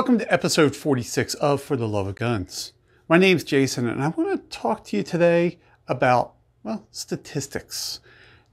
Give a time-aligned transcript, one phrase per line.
[0.00, 2.72] Welcome to episode 46 of For the Love of Guns.
[3.06, 5.58] My name's Jason, and I want to talk to you today
[5.88, 8.00] about, well, statistics.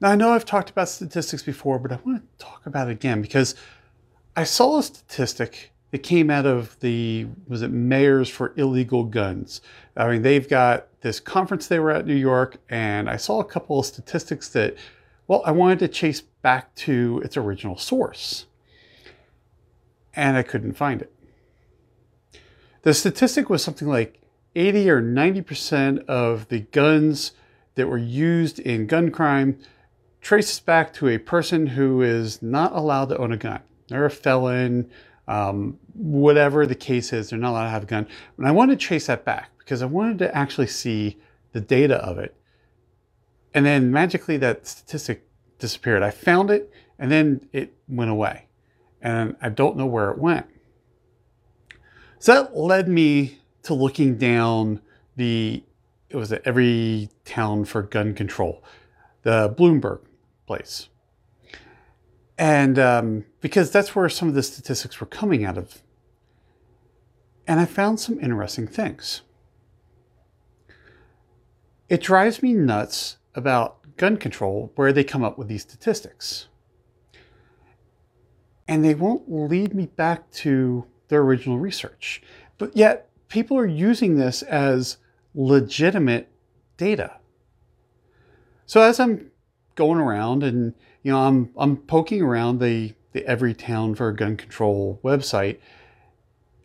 [0.01, 2.91] Now, I know I've talked about statistics before, but I want to talk about it
[2.91, 3.55] again because
[4.35, 9.61] I saw a statistic that came out of the, was it Mayors for Illegal Guns?
[9.95, 13.39] I mean, they've got this conference they were at in New York, and I saw
[13.39, 14.75] a couple of statistics that,
[15.29, 18.47] well, I wanted to chase back to its original source.
[20.13, 21.13] And I couldn't find it.
[22.87, 24.21] The statistic was something like
[24.55, 27.33] 80 or 90% of the guns
[27.75, 29.59] that were used in gun crime
[30.21, 33.59] traces back to a person who is not allowed to own a gun.
[33.89, 34.89] They're a felon,
[35.27, 38.07] um, whatever the case is, they're not allowed to have a gun.
[38.37, 41.17] And I wanted to chase that back because I wanted to actually see
[41.51, 42.37] the data of it.
[43.53, 45.27] And then magically that statistic
[45.59, 46.03] disappeared.
[46.03, 48.45] I found it and then it went away.
[49.01, 50.45] And I don't know where it went.
[52.19, 54.81] So that led me to looking down
[55.15, 55.63] the,
[56.09, 58.63] it was every town for Gun Control,
[59.23, 59.99] the Bloomberg
[60.45, 60.89] place.
[62.37, 65.81] And um, because that's where some of the statistics were coming out of.
[67.47, 69.21] And I found some interesting things.
[71.89, 76.47] It drives me nuts about gun control where they come up with these statistics.
[78.67, 82.21] And they won't lead me back to their original research.
[82.57, 84.97] But yet, people are using this as
[85.35, 86.29] legitimate
[86.77, 87.17] data.
[88.65, 89.31] So as I'm
[89.75, 94.99] going around and you know I'm I'm poking around the the Everytown for Gun Control
[95.03, 95.59] website,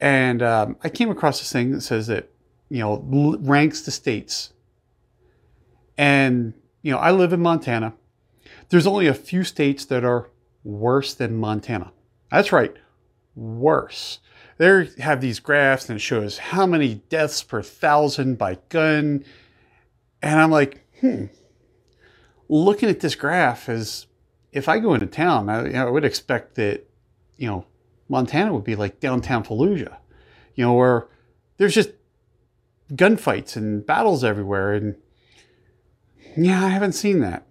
[0.00, 2.30] and um, I came across this thing that says that
[2.68, 4.52] you know ranks the states.
[5.96, 7.94] And you know I live in Montana.
[8.70, 10.30] There's only a few states that are
[10.64, 11.92] worse than Montana.
[12.30, 12.74] That's right,
[13.36, 14.18] worse.
[14.58, 19.24] They have these graphs and it shows how many deaths per thousand by gun.
[20.22, 21.26] And I'm like, hmm,
[22.48, 24.06] looking at this graph is
[24.52, 26.88] if I go into town, I, you know, I would expect that,
[27.36, 27.66] you know,
[28.08, 29.96] Montana would be like downtown Fallujah,
[30.54, 31.08] you know, where
[31.56, 31.90] there's just
[32.92, 34.74] gunfights and battles everywhere.
[34.74, 34.96] And
[36.36, 37.46] yeah, I haven't seen that.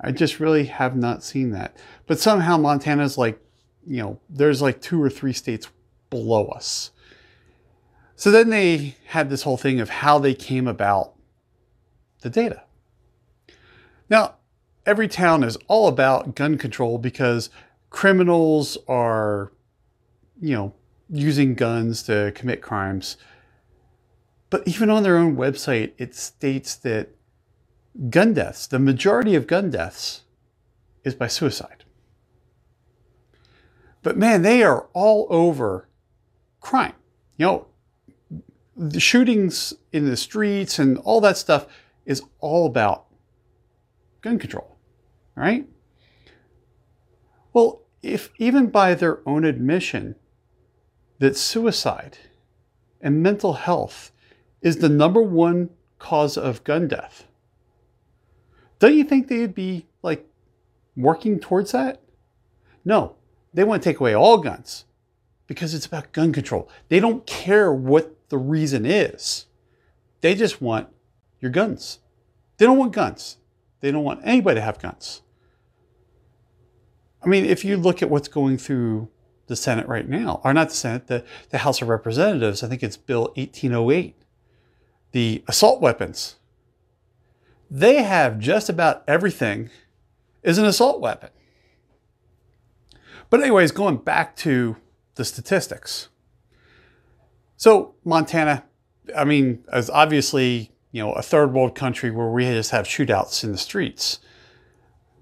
[0.00, 1.76] I just really have not seen that.
[2.06, 3.40] But somehow Montana's like
[3.86, 5.68] you know, there's like two or three states
[6.10, 6.90] below us.
[8.16, 11.14] So then they had this whole thing of how they came about
[12.20, 12.62] the data.
[14.08, 14.36] Now,
[14.86, 17.48] Everytown is all about gun control because
[17.88, 19.50] criminals are,
[20.40, 20.74] you know,
[21.08, 23.16] using guns to commit crimes.
[24.50, 27.08] But even on their own website, it states that
[28.10, 30.22] gun deaths, the majority of gun deaths,
[31.02, 31.83] is by suicide.
[34.04, 35.88] But man, they are all over
[36.60, 36.92] crime.
[37.38, 37.66] You know,
[38.76, 41.66] the shootings in the streets and all that stuff
[42.04, 43.06] is all about
[44.20, 44.76] gun control,
[45.34, 45.66] right?
[47.54, 50.16] Well, if even by their own admission
[51.18, 52.18] that suicide
[53.00, 54.12] and mental health
[54.60, 57.26] is the number one cause of gun death,
[58.80, 60.28] don't you think they'd be like
[60.94, 62.02] working towards that?
[62.84, 63.16] No,
[63.54, 64.84] they want to take away all guns
[65.46, 66.68] because it's about gun control.
[66.88, 69.46] They don't care what the reason is.
[70.20, 70.88] They just want
[71.40, 72.00] your guns.
[72.56, 73.36] They don't want guns.
[73.80, 75.22] They don't want anybody to have guns.
[77.22, 79.08] I mean, if you look at what's going through
[79.46, 82.82] the Senate right now, or not the Senate, the, the House of Representatives, I think
[82.82, 84.16] it's Bill 1808,
[85.12, 86.36] the assault weapons.
[87.70, 89.70] They have just about everything
[90.42, 91.30] is an assault weapon.
[93.30, 94.76] But anyways, going back to
[95.14, 96.08] the statistics.
[97.56, 98.64] So Montana,
[99.16, 103.44] I mean, is obviously, you know, a third world country where we just have shootouts
[103.44, 104.18] in the streets.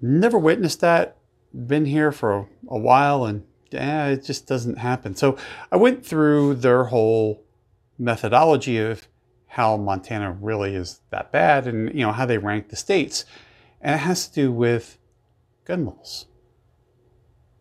[0.01, 1.17] Never witnessed that.
[1.53, 5.15] Been here for a while and it just doesn't happen.
[5.15, 5.37] So
[5.71, 7.43] I went through their whole
[7.97, 9.07] methodology of
[9.47, 13.25] how Montana really is that bad and, you know, how they rank the states.
[13.81, 14.97] And it has to do with
[15.65, 16.25] gun laws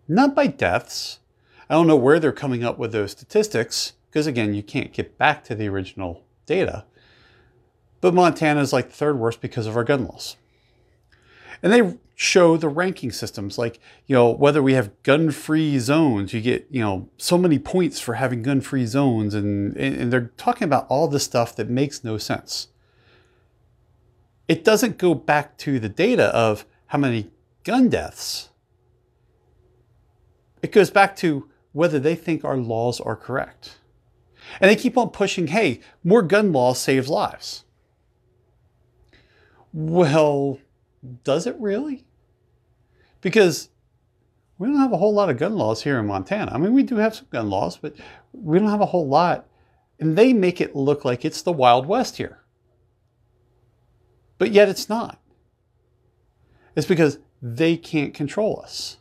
[0.08, 1.18] not by deaths.
[1.70, 5.16] I don't know where they're coming up with those statistics, because again, you can't get
[5.18, 6.84] back to the original data.
[8.00, 10.36] But Montana is like the third worst because of our gun laws.
[11.62, 16.32] And they show the ranking systems, like, you know, whether we have gun free zones,
[16.32, 19.34] you get, you know, so many points for having gun free zones.
[19.34, 22.68] And, and they're talking about all this stuff that makes no sense.
[24.48, 27.30] It doesn't go back to the data of how many
[27.64, 28.50] gun deaths
[30.62, 33.78] it goes back to whether they think our laws are correct.
[34.60, 37.64] And they keep on pushing, hey, more gun laws save lives.
[39.72, 40.58] Well,
[41.24, 42.04] does it really?
[43.20, 43.70] Because
[44.58, 46.52] we don't have a whole lot of gun laws here in Montana.
[46.52, 47.94] I mean, we do have some gun laws, but
[48.32, 49.48] we don't have a whole lot.
[49.98, 52.40] And they make it look like it's the Wild West here.
[54.38, 55.20] But yet it's not.
[56.74, 58.98] It's because they can't control us.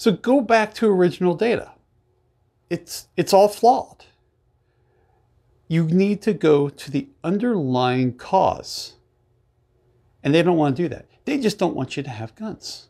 [0.00, 1.72] So go back to original data.
[2.70, 4.06] It's, it's all flawed.
[5.68, 8.94] You need to go to the underlying cause.
[10.22, 11.04] And they don't want to do that.
[11.26, 12.88] They just don't want you to have guns.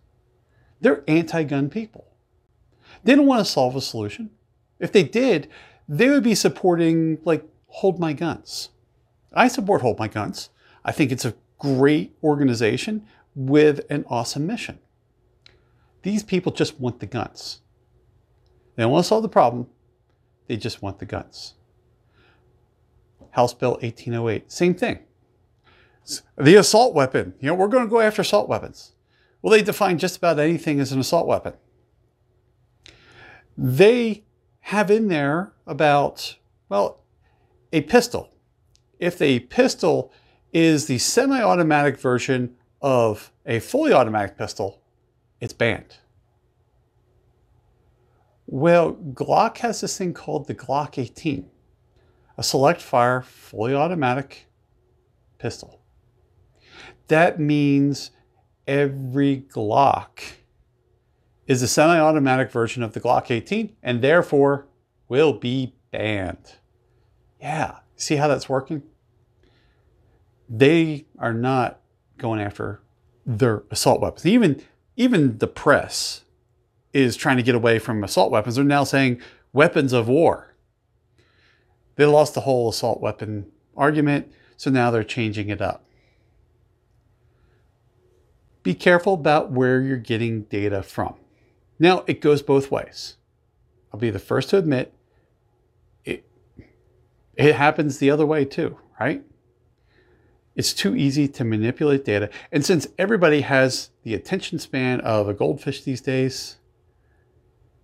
[0.80, 2.06] They're anti gun people.
[3.02, 4.30] They don't want to solve a solution.
[4.78, 5.48] If they did,
[5.88, 8.68] they would be supporting, like, Hold My Guns.
[9.32, 10.50] I support Hold My Guns.
[10.84, 13.04] I think it's a great organization
[13.34, 14.78] with an awesome mission.
[16.02, 17.60] These people just want the guns.
[18.76, 19.66] They don't want to solve the problem,
[20.46, 21.54] they just want the guns.
[23.30, 25.00] House Bill 1808, same thing.
[26.36, 27.34] The assault weapon.
[27.40, 28.92] You know, we're going to go after assault weapons.
[29.42, 31.54] Well, they define just about anything as an assault weapon.
[33.56, 34.24] They
[34.60, 36.36] have in there about,
[36.68, 37.02] well,
[37.72, 38.30] a pistol.
[38.98, 40.12] If the pistol
[40.52, 44.82] is the semi automatic version of a fully automatic pistol,
[45.40, 45.96] it's banned.
[48.46, 51.48] Well, Glock has this thing called the Glock 18,
[52.36, 54.48] a select fire, fully automatic
[55.38, 55.80] pistol.
[57.08, 58.10] That means
[58.66, 60.20] every Glock
[61.46, 64.68] is a semi automatic version of the Glock 18 and therefore
[65.08, 66.54] will be banned.
[67.40, 68.82] Yeah, see how that's working?
[70.48, 71.80] They are not
[72.18, 72.80] going after
[73.24, 74.26] their assault weapons.
[74.26, 74.62] Even,
[74.96, 76.22] even the press
[76.92, 78.56] is trying to get away from assault weapons.
[78.56, 79.20] They're now saying
[79.52, 80.54] weapons of war.
[81.96, 85.84] They lost the whole assault weapon argument, so now they're changing it up.
[88.62, 91.14] Be careful about where you're getting data from.
[91.78, 93.16] Now, it goes both ways.
[93.92, 94.92] I'll be the first to admit
[96.04, 96.24] it,
[97.34, 99.24] it happens the other way too, right?
[100.56, 102.28] It's too easy to manipulate data.
[102.50, 106.56] And since everybody has the attention span of a goldfish these days,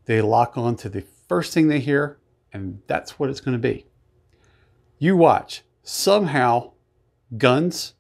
[0.07, 2.19] they lock on to the first thing they hear,
[2.53, 3.87] and that's what it's going to be.
[4.99, 5.63] You watch.
[5.83, 6.73] Somehow,
[7.37, 7.95] guns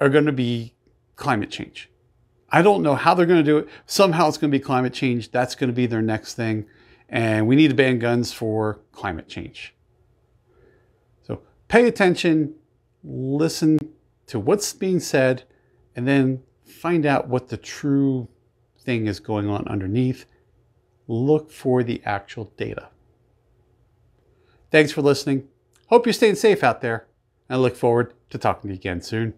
[0.00, 0.74] are going to be
[1.16, 1.90] climate change.
[2.50, 3.68] I don't know how they're going to do it.
[3.86, 5.30] Somehow it's going to be climate change.
[5.30, 6.66] That's going to be their next thing.
[7.08, 9.74] And we need to ban guns for climate change.
[11.22, 12.54] So pay attention,
[13.04, 13.78] listen
[14.26, 15.44] to what's being said,
[15.94, 18.28] and then find out what the true
[18.78, 20.26] thing is going on underneath.
[21.06, 22.88] Look for the actual data.
[24.70, 25.48] Thanks for listening.
[25.88, 27.06] Hope you're staying safe out there.
[27.50, 29.34] I look forward to talking to you again soon.